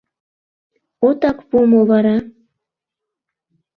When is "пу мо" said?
1.49-1.81